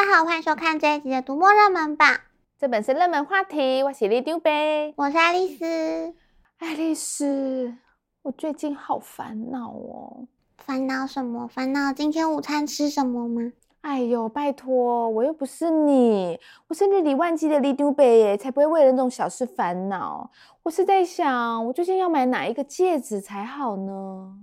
[0.00, 2.20] 大家好，欢迎收看这一集的读墨热门榜。
[2.58, 4.50] 这本是热门话题，我是里长伯，
[4.96, 6.14] 我是爱丽丝。
[6.56, 7.74] 爱丽丝，
[8.22, 10.26] 我最近好烦恼哦。
[10.56, 11.46] 烦恼什么？
[11.46, 13.52] 烦恼今天午餐吃什么吗？
[13.82, 20.30] 哎呦，拜托，我又不是你，我是日理万机的里长伯耶，才不会为了那种小事烦恼。
[20.62, 24.38] 我是在想，我究竟要买哪一个戒指才好呢？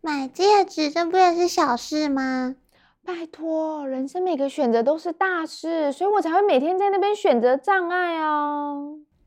[0.00, 2.54] 买戒指，这不也是小事吗？
[3.06, 8.72] 拜托，人生每个选择都是大事，所以我才会每天在那边选择障碍啊。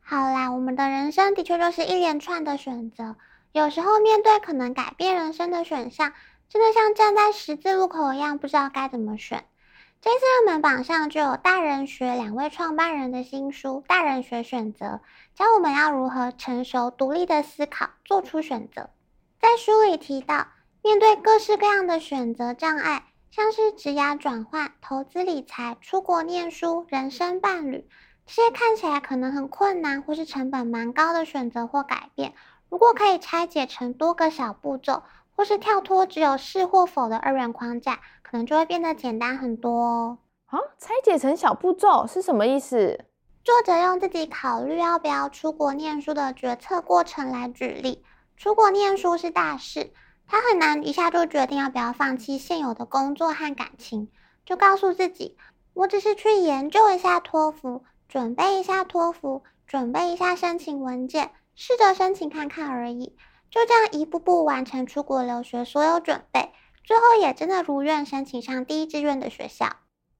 [0.01, 3.15] 好啦，我们的人生的确就是一连串的选择，
[3.51, 6.13] 有时候面对可能改变人生的选项，
[6.49, 9.45] 真的像站在十字路口一样，不知道该怎么选。
[10.01, 14.85] 这次热门榜上就有大人学两位创办人的新书《大人学选择》，
[15.35, 18.89] 教我们要如何成熟独立的思考，做出选择。
[19.39, 20.47] 在书里提到，
[20.81, 23.03] 面对各式各样的选择障碍。
[23.37, 27.87] 像是职涯转换、投资理财、出国念书、人生伴侣，
[28.25, 32.33] 这些看起来可能很困难或是成本蛮高的选择或改变，
[32.67, 35.03] 如果可以拆解成多个小步骤，
[35.35, 40.17] 或是跳脱只有是或否的二元框架，可能就会变得简单很多哦。
[40.47, 43.05] 啊，拆解成小步骤是什么意思？
[43.43, 48.03] 作者用自己考虑要不要出国念书的决策过程来举例。
[48.35, 49.93] 出国念书是大事。
[50.27, 54.09] 他很难一下就决定要不要放弃现有的工作和感情，
[54.45, 55.37] 就告诉自己，
[55.73, 63.15] 我只是去研究一下托福，准备一下托福，准备一下申请文件，试着申请看看而已。
[63.49, 66.51] 就这样一步步完成出国留学所有准备，
[66.83, 69.65] 最后也真的如愿申请上第一志愿的学校。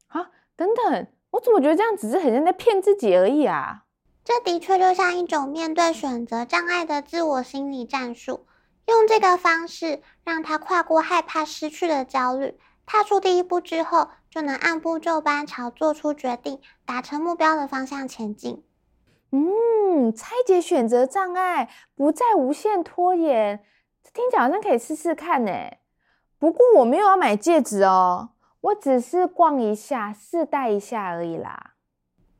[0.07, 3.83] 啊，等等，我怎么觉得这样只是很像在骗自己而已啊？
[4.23, 8.45] 这的确就像一种面对选择障碍的自我心理战术。
[8.87, 18.63] 用这个方式让他跨过害怕失去的焦虑，踏出第一步之后，就能按部就班朝做出决定、达成目标的方向前进。
[19.31, 23.61] 嗯，拆解选择障碍，不再无限拖延，
[24.01, 25.51] 这听起来好像可以试试看呢。
[26.39, 28.29] 不过我没有要买戒指哦，
[28.61, 31.73] 我只是逛一下、试戴一下而已啦。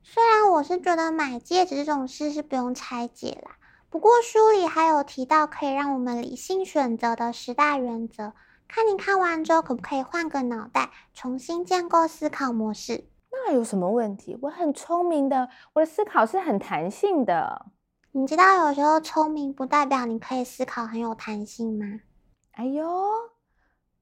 [0.02, 3.57] 虽然我是觉得买戒指这种事是不用拆解啦。
[3.90, 8.34] 不过书里还有提到可以让我们理性选择的十大原则，
[8.68, 13.06] 看你看完之后可不可以换个脑袋，重新建构思考模式？
[13.32, 14.38] 那有什么问题？
[14.42, 17.68] 我很聪明的，我的思考是很弹性的。
[18.12, 22.02] 你知道有时候聪明不代表你可以思考很有弹性吗？
[22.52, 22.86] 哎呦，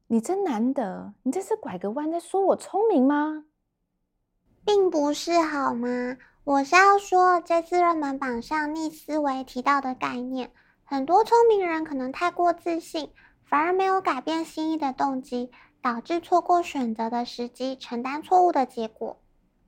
[0.07, 1.13] 你真难得！
[1.23, 3.45] 你这是拐个弯在说我聪明吗？
[4.65, 6.17] 并不是好吗？
[6.45, 10.51] 我是要说，这次热门榜上逆思维提到的概念，
[10.83, 13.09] 很多聪明人可能太过自信，
[13.49, 15.49] 反而没有改变心意的动机，
[15.81, 19.19] 导致错过选择的时机，承担错误的结果。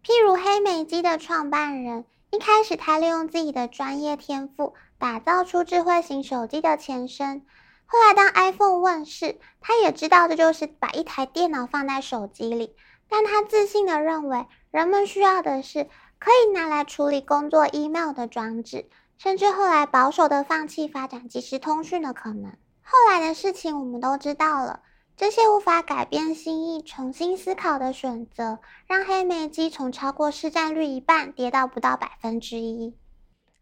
[0.04, 7.44] 譬如黑莓机的创办人，一开始他利用自己的专业天赋，打造出智慧型手机的前身。
[7.88, 12.76] 后来当 iPhone 问世，他也知道这就是把一台电脑放在手机里，
[13.10, 15.88] 但他自信地认为，人们需要的是。
[16.20, 22.52] 可以拿来处理工作 email 的装置，甚至后来保守的放弃发展即时通讯的可能。
[22.82, 24.82] 后来的事情我们都知道了，
[25.16, 32.96] 这些无法改变心意、重新思考的选择，让黑莓机从超过市占率一半跌到不到百分之一。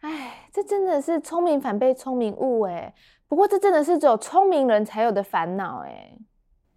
[0.01, 2.93] 哎，这真的是聪明反被聪明误诶。
[3.27, 6.19] 不过这真的是只有聪明人才有的烦恼诶。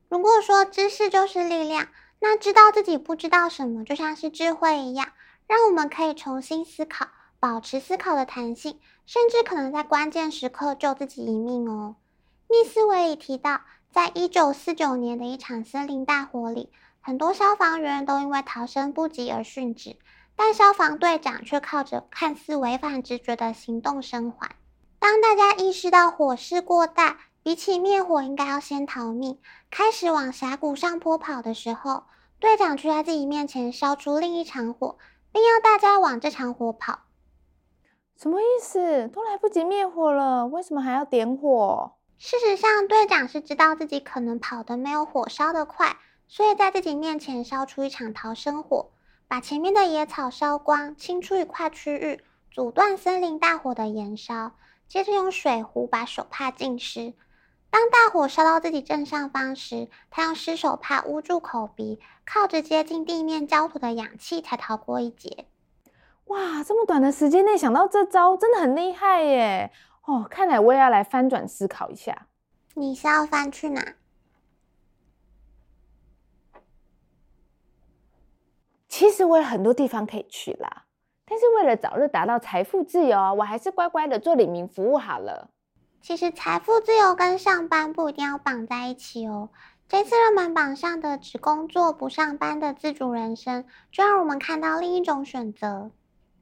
[0.08, 1.88] 如果说知识就是力量，
[2.20, 5.08] 那知道自己不知道什么，就像是智慧一样。
[5.48, 7.08] 让我们可以重新思考，
[7.40, 11.96] 保持思考的弹性，甚至可能在关键时刻救自己一命哦。
[12.48, 16.70] 逆思维里提到，在一九四九年的一场森林大火里，
[17.00, 19.96] 很多消防员都因为逃生不及而殉职，
[20.36, 24.50] 但消防队长却靠着看似违反直觉的行动生还。
[24.98, 29.38] 当大家意识到火势过大，比起灭火应该要先逃命，
[29.70, 32.02] 开始往峡谷上坡跑的时候，
[32.38, 34.98] 队长却在自己面前烧出另一场火。
[35.32, 37.00] 并要大家往这场火跑，
[38.16, 39.08] 什么意思？
[39.08, 41.92] 都来不及灭火了，为什么还要点火？
[42.16, 45.96] 事实上，队长是知道自己可能跑得没有火烧得快，
[46.26, 48.90] 所以在自己面前烧出一场逃生火，
[49.28, 54.52] 把前面的野草烧光，清出一块区域，阻断森林大火的延烧。
[54.88, 57.12] 接着用水壶把手帕浸湿。
[57.70, 65.46] 当大火烧到自己正上方时，他用湿手帕捂住口鼻，靠着接近地面焦土的氧气才逃过一劫。
[66.26, 69.70] 哇，这么短的时间内想到这招，真的很厉害耶！
[70.04, 72.26] 哦，看来我也要来翻转思考一下。
[72.74, 73.94] 你是要翻去哪？
[78.88, 80.86] 其实我有很多地方可以去啦，
[81.24, 85.50] 但是为了早日达到财富自由，我还是乖乖的做李民服务好了。
[86.00, 89.50] 其实财富自由跟上班不一定要绑在一起哦。
[89.88, 95.90] 这次热门榜上的只工作不上班的自主人生，就让我们看到另一种选择。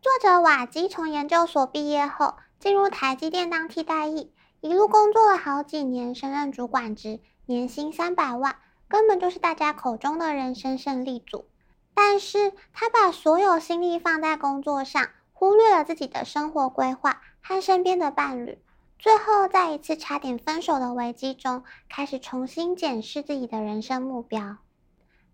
[0.03, 8.57] 作者瓦基从研究所毕业后，进入台积电当替代役，一路工作了好几年，升任主管职，年薪三百万，
[8.89, 11.47] 根本就是大家口中的人生胜利组。
[11.95, 18.59] 但是他把所有心力放在工作上，忽略了自己的生活规划和身边的伴侣。
[18.99, 24.57] 最后，在一次差点分手的危机中，开始重新检视自己的人生目标。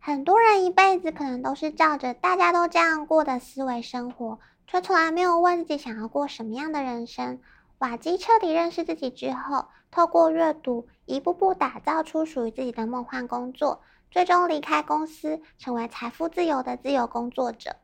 [0.00, 7.40] 很多人一辈子可能都是照着大家都这样过的思维生活，却从来没有问自己想要过什么样的人生。
[7.78, 13.80] 瓦基彻底认识自己之后，透过阅读，一步步打造出属于自己的梦幻工作，
[14.10, 17.76] 最终离开公司，成为财富自由的自由工作者。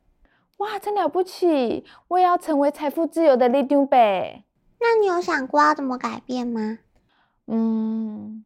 [0.56, 1.84] 哇，真了不起！
[2.08, 3.98] 我也要成为财富自由的里长伯。
[4.80, 6.78] 那你有想过要怎么改变吗？
[7.46, 8.44] 嗯，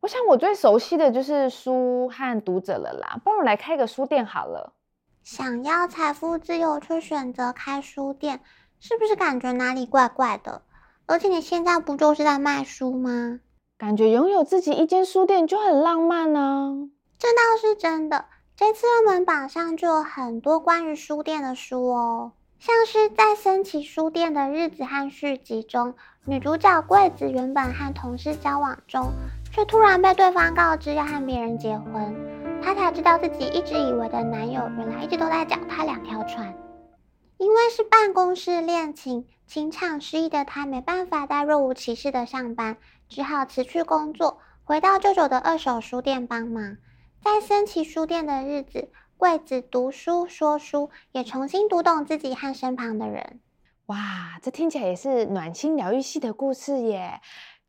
[0.00, 3.20] 我想我最熟悉的就是书和读者了啦。
[3.24, 4.72] 帮我来开个书店好了。
[5.22, 8.40] 想要财富自由却选择开书店，
[8.80, 10.62] 是不是感觉哪里怪怪的？
[11.06, 13.40] 而且你现在不就是在卖书吗？
[13.78, 16.88] 感觉拥有自己一间书店就很浪漫呢。
[17.18, 18.26] 这倒是真的。
[18.54, 22.32] 这次热门榜上就有很多关于书店的书哦。
[22.64, 29.10] 像是在森崎书店的日子和续集中，女主角桂子原本和同事交往中，
[29.50, 32.14] 却突然被对方告知要和别人结婚，
[32.62, 36.54] 她才知道自己一直以为的男友原来一直都在脚踏两条船。
[37.36, 42.76] 因为是办公室恋情，情场失意的她没办法再若无其事的上班，
[43.08, 46.76] 只好辞去工作，回到舅舅的二手书店帮忙。
[47.24, 48.92] 在森崎书店的日子。
[49.22, 53.38] 贵子读书说书，也重新读懂自己和身旁的人。
[53.86, 57.20] 哇，这听起来也是暖心疗愈系的故事耶！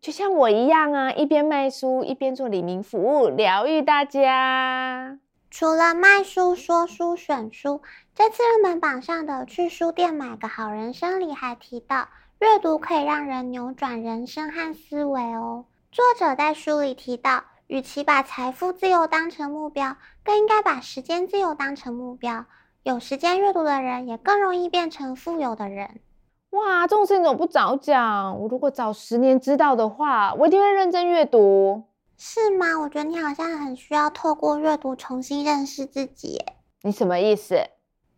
[0.02, 5.20] 就像我一样啊，一边卖书，一边做李明服务，疗愈大家。
[5.52, 7.84] 除了卖书、说书、选书，
[8.16, 12.08] 这次热门榜上的“去书店买个好人生”里还提到，
[12.40, 15.66] 阅读可以让人扭转人生和思维哦。
[15.92, 17.44] 作者在书里提到。
[17.68, 22.46] 与其把财富自由当成目标，更应该把时间自由当成目标。
[22.84, 26.02] 有时间阅读的人，也更容易变成富有的人。
[26.50, 28.40] 哇，这种事情怎么不早讲？
[28.40, 31.86] 我如果早十年知道的话，我一定会认真阅读。
[32.18, 32.80] 是吗？
[32.80, 36.46] 我觉得你好像很需要透过阅读重新认识自己。
[36.84, 37.56] 你什么意思？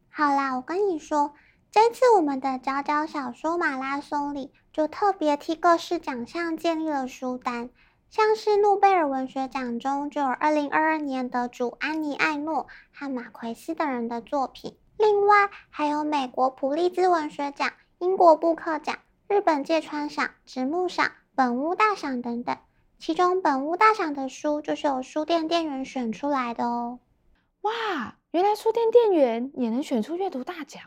[0.09, 1.33] 好啦，我跟你说，
[1.71, 7.69] 这次我们的佼佼小说马拉松里，就特别替各式奖项建立了书单。
[8.15, 22.57] 像是诺贝尔文学奖中就有二零二二年得主安妮·艾诺和马奎斯等人的作品，另外还有美国普利兹文学奖、英国布克奖、日本芥川赏、直木赏、本屋大赏等等。
[22.99, 26.99] 其中本屋大赏的书就是由书店店员选出来的哦。
[27.63, 30.81] 哇，原来书店店员也能选出阅读大奖！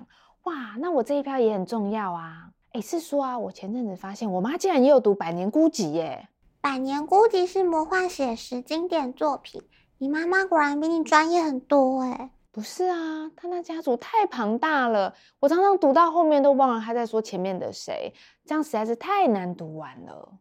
[0.45, 2.53] 哇，那我这一票也很重要啊！
[2.73, 6.31] 诶，是说啊，我前阵子发现我妈竟然也有读《百年孤寂》耶。
[6.61, 9.63] 百年孤寂是魔幻写实经典作品，
[9.99, 12.31] 你妈妈果然比你专业很多诶。
[12.51, 18.13] 不是啊，她那家族太庞大了，我常常读到后面都忘了她在说前面的谁，
[18.45, 20.39] 这样实在是太难读完了。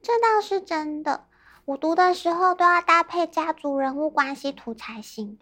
[0.00, 1.26] 这倒是真的，
[1.66, 5.38] 我读的时候都要搭配家族人物关系图才行。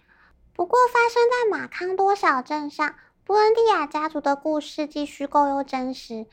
[0.53, 6.27] 不过发生在马康多小镇上，布恩蒂亚家族的故事既虚构又真实。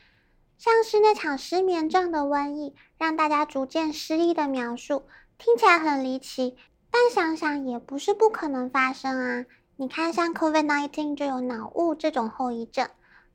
[0.58, 5.04] 像是那场失眠症的瘟疫，让大家逐渐失忆的描述，
[5.36, 6.56] 听起来很离奇，
[6.90, 9.46] 但想想也不是不可能发生啊。
[9.76, 12.88] 你看，像 COVID-19 就有脑雾这种后遗症，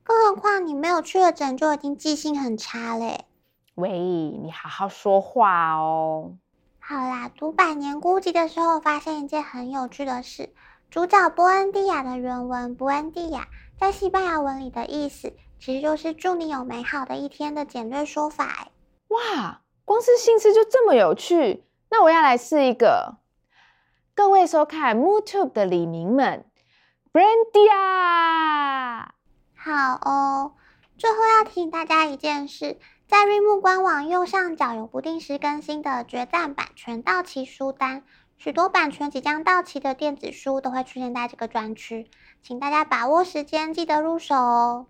[0.04, 3.26] 更何况你没有确诊就已经记性很差嘞。
[3.76, 6.34] 喂，你好好说话哦。
[6.80, 10.50] 好啦，读《百年孤寂》的时候，发现一件很有趣的事：
[10.90, 13.48] 主角波恩蒂亚的原文“布恩蒂亚”
[13.80, 15.34] 在西班牙文里的意思。
[15.64, 18.72] 其实就是祝你有美好的一天的简略说法哎！
[19.10, 23.18] 哇，光是姓氏就这么有趣，那我要来试一个。
[24.16, 26.46] 各位收看 MooTube 的李明们
[27.14, 29.10] ，Brandia，
[29.56, 30.54] 好哦。
[30.98, 38.04] 最后要提醒大家一件事，在瑞木官网右上角有不定时更新的决战版权到期书单，
[38.40, 42.10] 许多版权即将到期的电子书都会出现在这个专区，
[42.42, 44.88] 请大家把握时间，记得入手哦。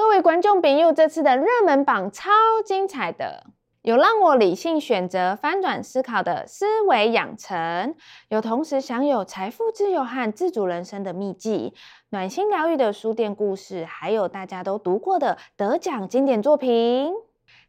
[0.00, 2.30] 各位观众朋友，这次的热门榜超
[2.64, 3.44] 精彩的，
[3.82, 7.94] 有让我理性选择、翻转思考的思维养成，
[8.30, 11.74] 有同时享有财富自由和自主人生的秘籍，
[12.08, 17.12] 暖心疗愈的书店故事，还有大家都读过的得奖经典作品。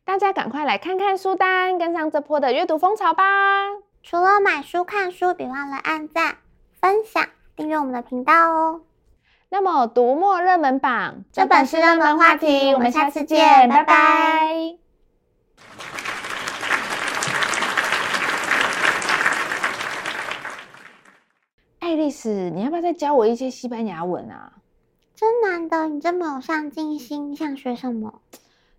[0.06, 3.24] 大家赶快来看看书单，跟上这波的阅读风潮吧！
[4.02, 6.38] 除了买书看书，别忘了按赞、
[6.80, 8.82] 分享、订阅我们的频道哦。
[9.54, 13.84] 那么，读墨热门榜，这本是热门话题，我们下次见，拜拜。
[13.84, 14.78] 拜拜。
[21.80, 24.54] 爱丽丝，你要不要再教我一些西班牙文啊？
[25.14, 28.22] 真难得，你这么有上进心，你想学什么？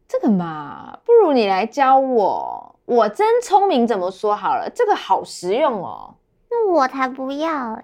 [0.08, 2.76] 这个嘛，不如你来教我。
[2.86, 4.70] 我真聪明，怎么说好了？
[4.74, 6.14] 这个好实用哦。
[6.50, 7.82] 那我才不要。